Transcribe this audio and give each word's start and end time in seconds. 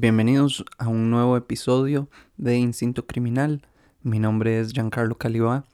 Bienvenidos 0.00 0.64
a 0.78 0.88
un 0.88 1.10
nuevo 1.10 1.36
episodio 1.36 2.08
de 2.38 2.56
Instinto 2.56 3.06
Criminal. 3.06 3.60
Mi 4.02 4.18
nombre 4.18 4.58
es 4.58 4.72
Giancarlo 4.72 5.18
Calibá 5.18 5.66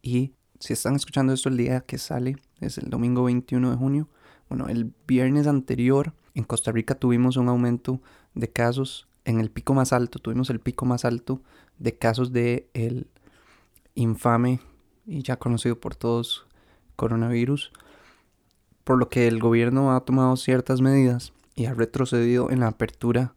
y 0.00 0.32
si 0.58 0.72
están 0.72 0.96
escuchando 0.96 1.34
esto 1.34 1.50
el 1.50 1.58
día 1.58 1.82
que 1.82 1.98
sale, 1.98 2.38
es 2.62 2.78
el 2.78 2.88
domingo 2.88 3.24
21 3.24 3.70
de 3.70 3.76
junio. 3.76 4.08
Bueno, 4.48 4.68
el 4.68 4.94
viernes 5.06 5.46
anterior 5.46 6.14
en 6.32 6.44
Costa 6.44 6.72
Rica 6.72 6.94
tuvimos 6.94 7.36
un 7.36 7.50
aumento 7.50 8.00
de 8.32 8.50
casos 8.50 9.06
en 9.26 9.38
el 9.38 9.50
pico 9.50 9.74
más 9.74 9.92
alto, 9.92 10.18
tuvimos 10.18 10.48
el 10.48 10.58
pico 10.58 10.86
más 10.86 11.04
alto 11.04 11.42
de 11.76 11.98
casos 11.98 12.32
de 12.32 12.70
el 12.72 13.06
infame 13.94 14.60
y 15.04 15.24
ya 15.24 15.36
conocido 15.36 15.78
por 15.78 15.94
todos 15.94 16.46
coronavirus, 16.96 17.70
por 18.82 18.96
lo 18.96 19.10
que 19.10 19.28
el 19.28 19.40
gobierno 19.40 19.94
ha 19.94 20.06
tomado 20.06 20.38
ciertas 20.38 20.80
medidas 20.80 21.34
y 21.54 21.66
ha 21.66 21.74
retrocedido 21.74 22.50
en 22.50 22.60
la 22.60 22.68
apertura 22.68 23.34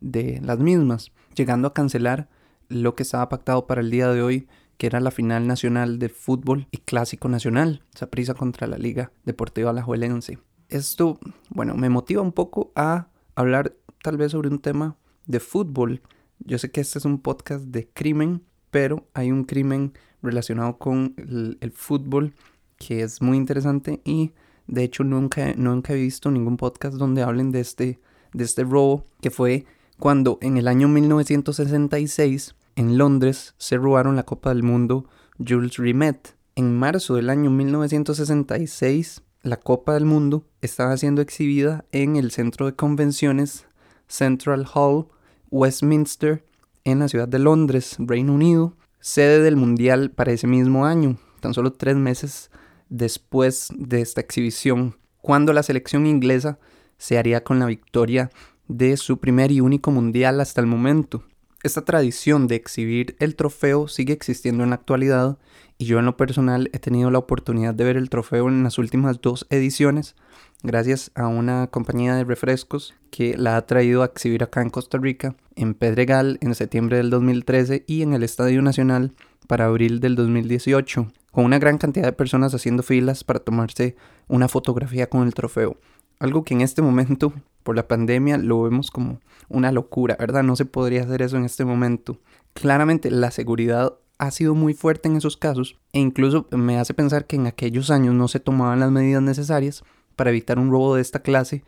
de 0.00 0.40
las 0.42 0.58
mismas, 0.58 1.12
llegando 1.34 1.68
a 1.68 1.74
cancelar 1.74 2.28
lo 2.68 2.94
que 2.94 3.02
estaba 3.02 3.28
pactado 3.28 3.66
para 3.66 3.80
el 3.80 3.90
día 3.90 4.08
de 4.08 4.22
hoy, 4.22 4.48
que 4.76 4.86
era 4.86 5.00
la 5.00 5.10
final 5.10 5.46
nacional 5.46 5.98
de 5.98 6.08
fútbol 6.08 6.68
y 6.70 6.78
clásico 6.78 7.28
nacional, 7.28 7.82
prisa 8.10 8.34
contra 8.34 8.66
la 8.66 8.78
Liga 8.78 9.12
Deportiva 9.24 9.70
Alajuelense. 9.70 10.38
Esto, 10.68 11.18
bueno, 11.48 11.74
me 11.74 11.88
motiva 11.88 12.22
un 12.22 12.32
poco 12.32 12.72
a 12.76 13.08
hablar 13.34 13.74
tal 14.02 14.16
vez 14.16 14.32
sobre 14.32 14.48
un 14.48 14.60
tema 14.60 14.96
de 15.26 15.40
fútbol. 15.40 16.02
Yo 16.40 16.58
sé 16.58 16.70
que 16.70 16.80
este 16.80 16.98
es 16.98 17.04
un 17.04 17.20
podcast 17.20 17.64
de 17.64 17.88
crimen, 17.88 18.44
pero 18.70 19.08
hay 19.14 19.32
un 19.32 19.44
crimen 19.44 19.94
relacionado 20.22 20.78
con 20.78 21.14
el, 21.16 21.58
el 21.60 21.72
fútbol 21.72 22.34
que 22.76 23.02
es 23.02 23.22
muy 23.22 23.36
interesante 23.36 24.00
y 24.04 24.32
de 24.68 24.84
hecho, 24.84 25.02
nunca, 25.02 25.54
nunca 25.56 25.94
he 25.94 25.96
visto 25.96 26.30
ningún 26.30 26.58
podcast 26.58 26.96
donde 26.96 27.22
hablen 27.22 27.50
de 27.50 27.60
este, 27.60 27.98
de 28.34 28.44
este 28.44 28.64
robo 28.64 29.06
que 29.22 29.30
fue 29.30 29.64
cuando 29.98 30.38
en 30.40 30.56
el 30.56 30.68
año 30.68 30.88
1966 30.88 32.54
en 32.76 32.98
Londres 32.98 33.54
se 33.58 33.76
robaron 33.76 34.16
la 34.16 34.22
Copa 34.22 34.50
del 34.50 34.62
Mundo 34.62 35.06
Jules 35.44 35.76
Rimet. 35.76 36.36
En 36.54 36.76
marzo 36.76 37.16
del 37.16 37.30
año 37.30 37.50
1966 37.50 39.22
la 39.42 39.58
Copa 39.58 39.94
del 39.94 40.04
Mundo 40.04 40.44
estaba 40.60 40.96
siendo 40.96 41.20
exhibida 41.20 41.84
en 41.92 42.16
el 42.16 42.30
centro 42.30 42.66
de 42.66 42.74
convenciones 42.74 43.66
Central 44.06 44.66
Hall, 44.72 45.06
Westminster, 45.50 46.44
en 46.84 47.00
la 47.00 47.08
ciudad 47.08 47.28
de 47.28 47.38
Londres, 47.38 47.96
Reino 47.98 48.32
Unido, 48.32 48.76
sede 49.00 49.42
del 49.42 49.56
Mundial 49.56 50.10
para 50.10 50.32
ese 50.32 50.46
mismo 50.46 50.86
año. 50.86 51.18
Tan 51.40 51.54
solo 51.54 51.72
tres 51.72 51.96
meses 51.96 52.50
después 52.88 53.68
de 53.76 54.00
esta 54.00 54.20
exhibición, 54.20 54.96
cuando 55.20 55.52
la 55.52 55.62
selección 55.62 56.06
inglesa 56.06 56.58
se 56.96 57.18
haría 57.18 57.44
con 57.44 57.58
la 57.58 57.66
victoria 57.66 58.30
de 58.68 58.96
su 58.96 59.18
primer 59.18 59.50
y 59.50 59.60
único 59.60 59.90
mundial 59.90 60.40
hasta 60.40 60.60
el 60.60 60.66
momento. 60.66 61.24
Esta 61.62 61.84
tradición 61.84 62.46
de 62.46 62.54
exhibir 62.54 63.16
el 63.18 63.34
trofeo 63.34 63.88
sigue 63.88 64.12
existiendo 64.12 64.62
en 64.62 64.70
la 64.70 64.76
actualidad 64.76 65.38
y 65.76 65.86
yo 65.86 65.98
en 65.98 66.06
lo 66.06 66.16
personal 66.16 66.70
he 66.72 66.78
tenido 66.78 67.10
la 67.10 67.18
oportunidad 67.18 67.74
de 67.74 67.84
ver 67.84 67.96
el 67.96 68.10
trofeo 68.10 68.48
en 68.48 68.62
las 68.62 68.78
últimas 68.78 69.20
dos 69.20 69.46
ediciones 69.50 70.14
gracias 70.62 71.10
a 71.14 71.26
una 71.26 71.66
compañía 71.68 72.14
de 72.14 72.24
refrescos 72.24 72.94
que 73.10 73.36
la 73.36 73.56
ha 73.56 73.66
traído 73.66 74.02
a 74.02 74.06
exhibir 74.06 74.42
acá 74.42 74.62
en 74.62 74.70
Costa 74.70 74.98
Rica, 74.98 75.34
en 75.56 75.74
Pedregal 75.74 76.38
en 76.40 76.54
septiembre 76.54 76.96
del 76.96 77.10
2013 77.10 77.84
y 77.86 78.02
en 78.02 78.12
el 78.12 78.22
Estadio 78.22 78.62
Nacional 78.62 79.14
para 79.46 79.66
abril 79.66 80.00
del 80.00 80.14
2018 80.14 81.08
con 81.32 81.44
una 81.44 81.58
gran 81.58 81.78
cantidad 81.78 82.06
de 82.06 82.12
personas 82.12 82.54
haciendo 82.54 82.82
filas 82.82 83.24
para 83.24 83.40
tomarse 83.40 83.96
una 84.26 84.48
fotografía 84.48 85.08
con 85.08 85.26
el 85.26 85.34
trofeo. 85.34 85.76
Algo 86.18 86.44
que 86.44 86.54
en 86.54 86.60
este 86.60 86.82
momento, 86.82 87.32
por 87.62 87.76
la 87.76 87.86
pandemia, 87.86 88.38
lo 88.38 88.62
vemos 88.62 88.90
como 88.90 89.20
una 89.48 89.72
locura, 89.72 90.16
¿verdad? 90.18 90.42
No 90.42 90.56
se 90.56 90.64
podría 90.64 91.02
hacer 91.02 91.22
eso 91.22 91.36
en 91.36 91.44
este 91.44 91.64
momento. 91.64 92.18
Claramente 92.54 93.10
la 93.10 93.30
seguridad 93.30 93.94
ha 94.18 94.30
sido 94.32 94.54
muy 94.54 94.74
fuerte 94.74 95.08
en 95.08 95.16
esos 95.16 95.36
casos 95.36 95.76
e 95.92 96.00
incluso 96.00 96.46
me 96.50 96.78
hace 96.78 96.92
pensar 96.92 97.26
que 97.26 97.36
en 97.36 97.46
aquellos 97.46 97.90
años 97.90 98.14
no 98.14 98.26
se 98.26 98.40
tomaban 98.40 98.80
las 98.80 98.90
medidas 98.90 99.22
necesarias 99.22 99.84
para 100.16 100.30
evitar 100.30 100.58
un 100.58 100.70
robo 100.70 100.96
de 100.96 101.02
esta 101.02 101.20
clase 101.20 101.62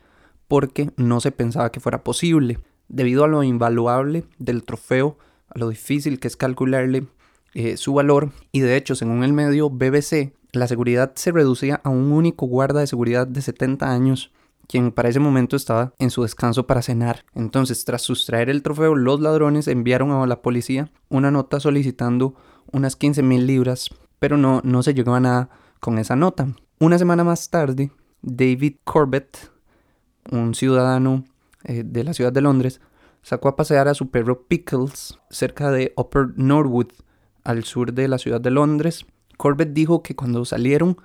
porque 0.49 0.91
no 0.97 1.21
se 1.21 1.31
pensaba 1.31 1.71
que 1.71 1.78
fuera 1.78 2.03
posible. 2.03 2.59
Debido 2.89 3.22
a 3.22 3.28
lo 3.28 3.44
invaluable 3.44 4.25
del 4.39 4.65
trofeo, 4.65 5.16
a 5.49 5.59
lo 5.60 5.69
difícil 5.69 6.19
que 6.19 6.27
es 6.27 6.37
calcularle 6.37 7.06
eh, 7.55 7.77
su 7.77 7.94
valor 7.94 8.31
y 8.50 8.60
de 8.60 8.77
hecho, 8.77 8.97
según 8.97 9.22
el 9.22 9.33
medio 9.33 9.71
BBC, 9.71 10.33
la 10.53 10.66
seguridad 10.66 11.12
se 11.15 11.31
reducía 11.31 11.81
a 11.84 11.89
un 11.89 12.10
único 12.10 12.47
guarda 12.47 12.81
de 12.81 12.89
seguridad 12.89 13.28
de 13.28 13.43
70 13.43 13.89
años 13.89 14.33
quien 14.71 14.93
para 14.93 15.09
ese 15.09 15.19
momento 15.19 15.57
estaba 15.57 15.95
en 15.99 16.11
su 16.11 16.23
descanso 16.23 16.69
para 16.69 16.81
cenar. 16.81 17.25
Entonces, 17.35 17.85
tras 17.85 18.03
sustraer 18.03 18.49
el 18.49 18.63
trofeo, 18.63 18.95
los 18.95 19.21
ladrones 19.21 19.67
enviaron 19.67 20.13
a 20.13 20.27
la 20.29 20.43
policía 20.43 20.93
una 21.09 21.33
nota 21.33 21.59
solicitando 21.59 22.37
unas 22.71 22.95
15 22.95 23.25
mil 23.25 23.49
libras, 23.49 23.91
pero 24.21 24.37
no, 24.37 24.61
no 24.63 24.85
se 24.85 24.95
llegó 24.95 25.13
a 25.17 25.21
nada 25.21 25.51
con 25.81 25.99
esa 25.99 26.15
nota. 26.15 26.55
Una 26.79 26.99
semana 26.99 27.25
más 27.25 27.51
tarde, 27.51 27.91
David 28.23 28.77
Corbett, 28.85 29.51
un 30.31 30.55
ciudadano 30.55 31.25
eh, 31.65 31.83
de 31.85 32.05
la 32.05 32.15
ciudad 32.15 32.33
de 32.33 32.41
Londres, 32.41 32.81
sacó 33.23 33.49
a 33.49 33.57
pasear 33.57 33.89
a 33.89 33.95
su 33.95 34.11
perro 34.11 34.47
Pickles 34.47 35.19
cerca 35.31 35.73
de 35.73 35.93
Upper 35.97 36.29
Norwood, 36.37 36.93
al 37.43 37.65
sur 37.65 37.93
de 37.93 38.07
la 38.07 38.19
ciudad 38.19 38.41
de 38.41 38.53
Londres. 38.53 39.05
Corbett 39.37 39.73
dijo 39.73 40.05
que 40.05 40.15
cuando 40.15 40.45
salieron, 40.45 40.97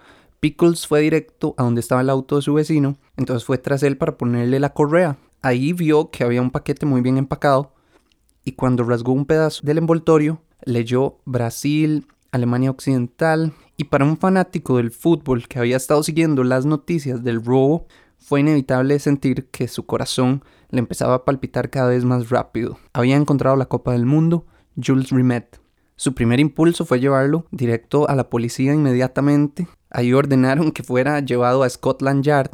Pickles 0.46 0.86
fue 0.86 1.02
directo 1.02 1.56
a 1.58 1.64
donde 1.64 1.82
estaba 1.82 2.02
el 2.02 2.10
auto 2.12 2.36
de 2.36 2.44
su 2.44 2.54
vecino, 2.54 3.00
entonces 3.18 3.44
fue 3.44 3.58
tras 3.58 3.82
él 3.82 3.98
para 3.98 4.16
ponerle 4.16 4.60
la 4.60 4.76
correa. 4.76 5.18
Ahí 5.42 5.74
vio 5.74 6.12
que 6.12 6.24
había 6.24 6.40
un 6.40 6.52
paquete 6.52 6.86
muy 6.86 7.02
bien 7.02 7.18
empacado 7.18 7.74
y 8.44 8.52
cuando 8.52 8.84
rasgó 8.84 9.12
un 9.14 9.26
pedazo 9.26 9.66
del 9.66 9.80
envoltorio, 9.80 10.44
leyó 10.64 11.18
Brasil, 11.26 12.06
Alemania 12.32 12.70
Occidental 12.70 13.54
y 13.76 13.86
para 13.86 14.06
un 14.06 14.18
fanático 14.18 14.78
del 14.78 14.92
fútbol 14.92 15.48
que 15.48 15.58
había 15.58 15.78
estado 15.78 16.04
siguiendo 16.04 16.44
las 16.44 16.68
noticias 16.68 17.24
del 17.24 17.44
robo, 17.44 17.88
fue 18.20 18.42
inevitable 18.42 19.00
sentir 19.00 19.48
que 19.50 19.68
su 19.68 19.88
corazón 19.88 20.44
le 20.70 20.78
empezaba 20.78 21.16
a 21.16 21.26
palpitar 21.26 21.72
cada 21.72 21.90
vez 21.90 22.06
más 22.06 22.30
rápido. 22.30 22.78
Había 22.94 23.16
encontrado 23.16 23.56
la 23.56 23.66
Copa 23.66 23.94
del 23.94 24.06
Mundo, 24.06 24.46
Jules 24.76 25.10
Rimet, 25.10 25.60
su 25.98 26.14
primer 26.14 26.42
impulso 26.42 26.86
fue 26.86 27.00
llevarlo 27.00 27.46
directo 27.52 28.10
a 28.10 28.16
la 28.16 28.30
policía 28.30 28.74
inmediatamente. 28.74 29.68
Ahí 29.98 30.12
ordenaron 30.12 30.74
que 30.74 30.84
fuera 30.84 31.22
llevado 31.22 31.64
a 31.64 31.70
Scotland 31.70 32.22
Yard 32.22 32.52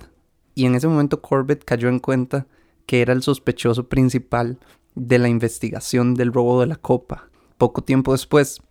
y 0.54 0.68
en 0.68 0.76
ese 0.76 0.88
momento 0.88 1.24
Corbett 1.24 1.66
cayó 1.66 1.90
en 1.90 1.98
cuenta 1.98 2.46
que 2.86 3.02
era 3.02 3.14
el 3.14 3.24
sospechoso 3.24 3.90
principal 3.90 4.60
de 4.94 5.18
la 5.18 5.28
investigación 5.28 6.14
del 6.14 6.34
robo 6.34 6.62
de 6.62 6.68
la 6.68 6.76
copa. 6.76 7.30
Poco 7.58 7.84
tiempo 7.84 8.12
después, 8.12 8.62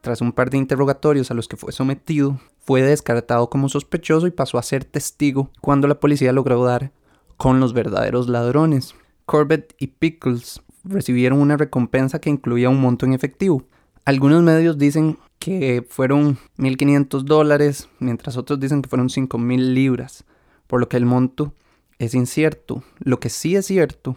tras 0.00 0.20
un 0.20 0.30
par 0.30 0.48
de 0.48 0.58
interrogatorios 0.58 1.32
a 1.32 1.34
los 1.34 1.48
que 1.48 1.56
fue 1.56 1.72
sometido, 1.72 2.38
fue 2.60 2.82
descartado 2.82 3.50
como 3.50 3.68
sospechoso 3.68 4.28
y 4.28 4.30
pasó 4.30 4.58
a 4.58 4.62
ser 4.62 4.84
testigo 4.84 5.50
cuando 5.60 5.88
la 5.88 5.98
policía 5.98 6.32
logró 6.32 6.62
dar 6.62 6.92
con 7.36 7.58
los 7.58 7.72
verdaderos 7.72 8.28
ladrones. 8.28 8.94
Corbett 9.26 9.74
y 9.76 9.88
Pickles 9.88 10.62
recibieron 10.84 11.40
una 11.40 11.56
recompensa 11.56 12.20
que 12.20 12.30
incluía 12.30 12.70
un 12.70 12.80
monto 12.80 13.06
en 13.06 13.12
efectivo, 13.12 13.66
algunos 14.04 14.42
medios 14.42 14.78
dicen 14.78 15.18
que 15.40 15.84
fueron 15.88 16.38
1.500 16.58 17.22
dólares, 17.22 17.88
mientras 17.98 18.36
otros 18.36 18.60
dicen 18.60 18.82
que 18.82 18.88
fueron 18.88 19.08
5.000 19.08 19.72
libras, 19.74 20.24
por 20.68 20.78
lo 20.78 20.88
que 20.88 20.96
el 20.96 21.06
monto 21.06 21.52
es 21.98 22.14
incierto. 22.14 22.84
Lo 23.00 23.18
que 23.18 23.28
sí 23.28 23.56
es 23.56 23.66
cierto 23.66 24.16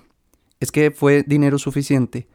es 0.59 0.71
que 0.71 0.91
fue 0.91 1.23
dinero 1.23 1.57
suficiente 1.57 2.27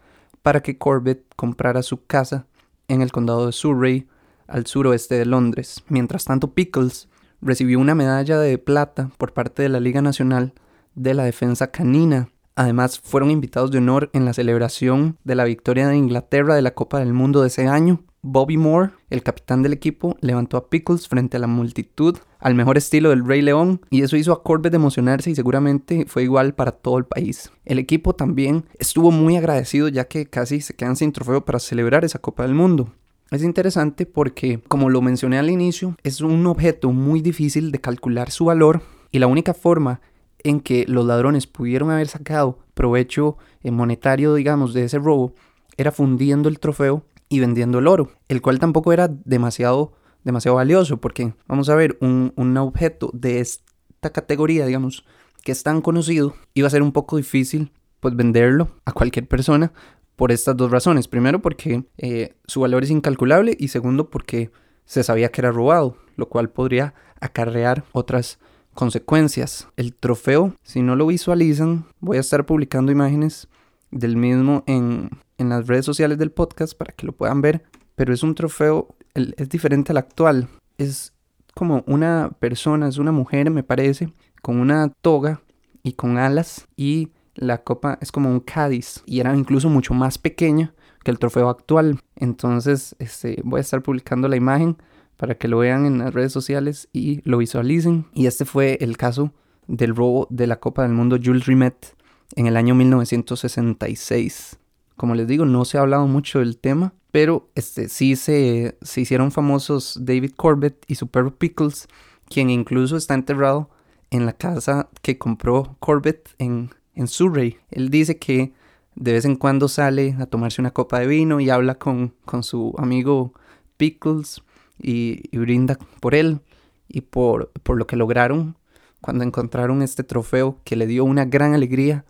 para 0.42 0.60
que 0.62 0.78
Corbett 0.78 1.24
comprara 1.36 1.84
su 1.84 2.04
casa 2.04 2.46
en 2.88 3.00
el 3.02 3.12
condado 3.12 3.46
de 3.46 3.52
Surrey, 3.52 4.08
al 4.48 4.66
suroeste 4.66 5.14
de 5.14 5.26
Londres. 5.26 5.84
Mientras 5.88 6.24
tanto, 6.24 6.54
Pickles 6.54 7.08
recibió 7.40 7.78
una 7.78 7.94
medalla 7.94 8.40
de 8.40 8.58
plata 8.58 9.12
por 9.18 9.34
parte 9.34 9.62
de 9.62 9.68
la 9.68 9.78
Liga 9.78 10.02
Nacional 10.02 10.54
de 10.94 11.14
la 11.14 11.22
Defensa 11.22 11.70
Canina 11.70 12.30
Además, 12.58 12.98
fueron 12.98 13.30
invitados 13.30 13.70
de 13.70 13.78
honor 13.78 14.10
en 14.12 14.24
la 14.24 14.32
celebración 14.32 15.16
de 15.22 15.36
la 15.36 15.44
victoria 15.44 15.86
de 15.86 15.96
Inglaterra 15.96 16.56
de 16.56 16.62
la 16.62 16.74
Copa 16.74 16.98
del 16.98 17.12
Mundo 17.12 17.40
de 17.40 17.46
ese 17.46 17.68
año. 17.68 18.02
Bobby 18.22 18.56
Moore, 18.56 18.90
el 19.10 19.22
capitán 19.22 19.62
del 19.62 19.72
equipo, 19.72 20.16
levantó 20.20 20.56
a 20.56 20.68
Pickles 20.68 21.06
frente 21.06 21.36
a 21.36 21.40
la 21.40 21.46
multitud 21.46 22.16
al 22.40 22.54
mejor 22.54 22.76
estilo 22.76 23.10
del 23.10 23.24
Rey 23.24 23.42
León 23.42 23.80
y 23.90 24.02
eso 24.02 24.16
hizo 24.16 24.32
a 24.32 24.42
Corbett 24.42 24.74
emocionarse 24.74 25.30
y 25.30 25.34
seguramente 25.34 26.04
fue 26.06 26.24
igual 26.24 26.54
para 26.54 26.72
todo 26.72 26.98
el 26.98 27.04
país. 27.04 27.52
El 27.64 27.78
equipo 27.78 28.14
también 28.14 28.64
estuvo 28.78 29.10
muy 29.10 29.36
agradecido 29.36 29.88
ya 29.88 30.08
que 30.08 30.26
casi 30.26 30.60
se 30.60 30.74
quedan 30.74 30.96
sin 30.96 31.12
trofeo 31.12 31.44
para 31.44 31.60
celebrar 31.60 32.04
esa 32.04 32.18
Copa 32.18 32.42
del 32.42 32.54
Mundo. 32.54 32.92
Es 33.30 33.42
interesante 33.42 34.06
porque, 34.06 34.60
como 34.68 34.88
lo 34.88 35.02
mencioné 35.02 35.38
al 35.38 35.50
inicio, 35.50 35.96
es 36.02 36.20
un 36.20 36.46
objeto 36.46 36.92
muy 36.92 37.20
difícil 37.20 37.70
de 37.70 37.80
calcular 37.80 38.30
su 38.30 38.46
valor 38.46 38.82
y 39.12 39.18
la 39.18 39.26
única 39.26 39.54
forma 39.54 40.00
en 40.42 40.60
que 40.60 40.86
los 40.88 41.04
ladrones 41.04 41.46
pudieron 41.46 41.90
haber 41.90 42.08
sacado 42.08 42.58
provecho 42.74 43.36
eh, 43.62 43.70
monetario, 43.70 44.34
digamos, 44.34 44.72
de 44.72 44.84
ese 44.84 44.98
robo, 44.98 45.34
era 45.76 45.92
fundiendo 45.92 46.48
el 46.48 46.58
trofeo 46.58 47.04
y 47.28 47.40
vendiendo 47.40 47.78
el 47.78 47.86
oro, 47.86 48.10
el 48.28 48.40
cual 48.40 48.58
tampoco 48.58 48.92
era 48.92 49.08
demasiado, 49.08 49.92
demasiado 50.24 50.56
valioso, 50.56 50.98
porque 50.98 51.34
vamos 51.46 51.68
a 51.68 51.74
ver, 51.74 51.98
un, 52.00 52.32
un 52.36 52.56
objeto 52.56 53.10
de 53.12 53.40
esta 53.40 54.10
categoría, 54.10 54.66
digamos, 54.66 55.04
que 55.42 55.52
es 55.52 55.62
tan 55.62 55.80
conocido, 55.80 56.34
iba 56.54 56.66
a 56.66 56.70
ser 56.70 56.82
un 56.82 56.92
poco 56.92 57.16
difícil 57.16 57.72
pues 58.00 58.14
venderlo 58.14 58.68
a 58.84 58.92
cualquier 58.92 59.26
persona 59.26 59.72
por 60.16 60.32
estas 60.32 60.56
dos 60.56 60.70
razones. 60.70 61.08
Primero 61.08 61.40
porque 61.40 61.84
eh, 61.96 62.34
su 62.46 62.60
valor 62.60 62.84
es 62.84 62.90
incalculable 62.90 63.56
y 63.58 63.68
segundo 63.68 64.10
porque 64.10 64.50
se 64.84 65.02
sabía 65.02 65.30
que 65.30 65.40
era 65.40 65.52
robado, 65.52 65.96
lo 66.16 66.28
cual 66.28 66.50
podría 66.50 66.94
acarrear 67.20 67.84
otras 67.92 68.38
consecuencias. 68.74 69.68
El 69.76 69.94
trofeo, 69.94 70.54
si 70.62 70.82
no 70.82 70.96
lo 70.96 71.06
visualizan, 71.06 71.86
voy 72.00 72.16
a 72.16 72.20
estar 72.20 72.46
publicando 72.46 72.92
imágenes 72.92 73.48
del 73.90 74.16
mismo 74.16 74.64
en, 74.66 75.10
en 75.38 75.48
las 75.48 75.66
redes 75.66 75.84
sociales 75.84 76.18
del 76.18 76.30
podcast 76.30 76.76
para 76.76 76.92
que 76.92 77.06
lo 77.06 77.12
puedan 77.12 77.40
ver, 77.40 77.64
pero 77.94 78.12
es 78.12 78.22
un 78.22 78.34
trofeo, 78.34 78.94
es 79.14 79.48
diferente 79.48 79.92
al 79.92 79.98
actual. 79.98 80.48
Es 80.76 81.12
como 81.54 81.82
una 81.86 82.30
persona, 82.38 82.88
es 82.88 82.98
una 82.98 83.12
mujer, 83.12 83.50
me 83.50 83.62
parece, 83.62 84.12
con 84.42 84.60
una 84.60 84.90
toga 85.00 85.40
y 85.82 85.92
con 85.92 86.18
alas 86.18 86.68
y 86.76 87.08
la 87.34 87.62
copa 87.62 87.98
es 88.00 88.12
como 88.12 88.30
un 88.30 88.40
cádiz 88.40 89.02
y 89.06 89.20
era 89.20 89.34
incluso 89.34 89.68
mucho 89.68 89.94
más 89.94 90.18
pequeña 90.18 90.74
que 91.04 91.10
el 91.10 91.18
trofeo 91.18 91.48
actual. 91.48 92.00
Entonces, 92.16 92.96
este, 92.98 93.40
voy 93.44 93.58
a 93.58 93.60
estar 93.62 93.82
publicando 93.82 94.28
la 94.28 94.36
imagen 94.36 94.76
para 95.16 95.36
que 95.36 95.48
lo 95.48 95.58
vean 95.58 95.86
en 95.86 95.98
las 95.98 96.14
redes 96.14 96.32
sociales 96.32 96.88
y 96.92 97.20
lo 97.28 97.38
visualicen. 97.38 98.06
Y 98.14 98.26
este 98.26 98.44
fue 98.44 98.78
el 98.80 98.96
caso 98.96 99.32
del 99.66 99.94
robo 99.94 100.26
de 100.30 100.46
la 100.46 100.60
Copa 100.60 100.82
del 100.82 100.92
Mundo 100.92 101.18
Jules 101.22 101.46
Rimet 101.46 101.96
en 102.36 102.46
el 102.46 102.56
año 102.56 102.74
1966. 102.74 104.58
Como 104.98 105.14
les 105.14 105.28
digo, 105.28 105.46
no 105.46 105.64
se 105.64 105.78
ha 105.78 105.82
hablado 105.82 106.08
mucho 106.08 106.40
del 106.40 106.58
tema, 106.58 106.92
pero 107.12 107.48
este, 107.54 107.88
sí 107.88 108.16
se, 108.16 108.76
se 108.82 109.00
hicieron 109.00 109.30
famosos 109.30 109.96
David 110.02 110.32
Corbett 110.36 110.84
y 110.88 110.96
su 110.96 111.06
perro 111.06 111.36
Pickles, 111.36 111.86
quien 112.28 112.50
incluso 112.50 112.96
está 112.96 113.14
enterrado 113.14 113.70
en 114.10 114.26
la 114.26 114.32
casa 114.32 114.88
que 115.00 115.16
compró 115.16 115.76
Corbett 115.78 116.30
en, 116.38 116.70
Surrey. 117.06 117.58
Él 117.70 117.90
dice 117.90 118.18
que 118.18 118.52
de 118.96 119.12
vez 119.12 119.24
en 119.24 119.36
cuando 119.36 119.68
sale 119.68 120.16
a 120.18 120.26
tomarse 120.26 120.60
una 120.60 120.72
copa 120.72 120.98
de 120.98 121.06
vino 121.06 121.38
y 121.38 121.48
habla 121.48 121.76
con, 121.76 122.12
con 122.24 122.42
su 122.42 122.74
amigo 122.76 123.34
Pickles 123.76 124.42
y, 124.82 125.28
brinda 125.38 125.78
por 126.00 126.16
él 126.16 126.40
y 126.88 127.02
por, 127.02 127.52
por 127.62 127.78
lo 127.78 127.86
que 127.86 127.94
lograron 127.94 128.56
cuando 129.00 129.22
encontraron 129.22 129.80
este 129.82 130.02
trofeo 130.02 130.58
que 130.64 130.74
le 130.74 130.88
dio 130.88 131.04
una 131.04 131.24
gran 131.24 131.54
alegría 131.54 132.04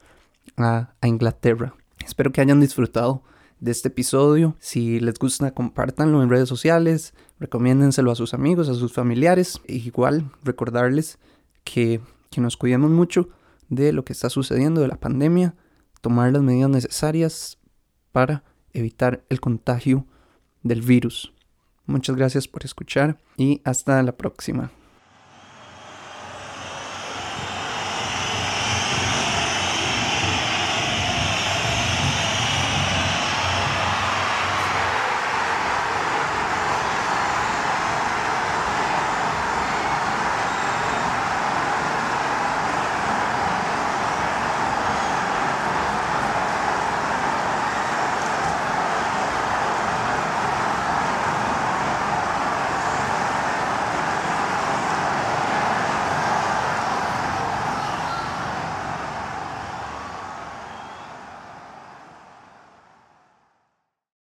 a 0.57 0.89
Inglaterra. 1.03 1.75
Espero 2.09 2.33
que 2.33 2.41
hayan 2.41 2.59
disfrutado 2.59 3.23
de 3.61 3.71
este 3.71 3.89
episodio. 3.89 4.57
Si 4.61 4.99
les 4.99 5.19
gusta, 5.19 5.53
compártanlo 5.53 6.23
en 6.23 6.31
redes 6.31 6.49
sociales, 6.49 7.13
recomiéndenselo 7.39 8.11
a 8.11 8.15
sus 8.15 8.33
amigos, 8.33 8.71
a 8.71 8.75
sus 8.75 8.95
familiares. 8.95 9.61
E 9.67 9.77
igual 9.77 10.33
recordarles 10.43 11.19
que, 11.65 12.01
que 12.31 12.41
nos 12.41 12.57
cuidemos 12.57 12.91
mucho 12.91 13.29
de 13.69 13.93
lo 13.93 14.07
que 14.07 14.15
está 14.15 14.31
sucediendo, 14.31 14.81
de 14.81 14.89
la 14.89 14.99
pandemia, 14.99 15.55
tomar 16.01 16.33
las 16.33 16.41
medidas 16.41 16.71
necesarias 16.71 17.59
para 18.11 18.43
evitar 18.73 19.23
el 19.29 19.43
contagio 19.43 20.07
del 20.63 20.81
virus. 20.81 21.35
Muchas 21.85 22.17
gracias 22.17 22.49
por 22.49 22.65
escuchar 22.65 23.19
y 23.37 23.61
hasta 23.65 24.03
la 24.03 24.17
próxima. 24.17 24.71